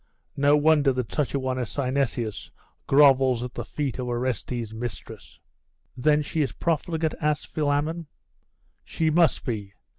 No 0.35 0.57
wonder 0.57 0.91
that 0.93 1.13
such 1.13 1.35
a 1.35 1.39
one 1.39 1.59
as 1.59 1.69
Synesius 1.69 2.49
grovels 2.87 3.43
at 3.43 3.53
the 3.53 3.63
feet 3.63 3.99
of 3.99 4.07
Orestes' 4.07 4.73
mistress!' 4.73 5.39
'Then 5.95 6.23
she 6.23 6.41
is 6.41 6.53
profligate?' 6.53 7.13
asked 7.21 7.45
Philammon. 7.45 8.07
'She 8.83 9.11
must 9.11 9.45
be. 9.45 9.75